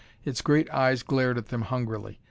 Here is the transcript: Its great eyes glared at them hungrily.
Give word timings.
Its 0.25 0.41
great 0.41 0.67
eyes 0.71 1.03
glared 1.03 1.37
at 1.37 1.49
them 1.49 1.61
hungrily. 1.61 2.19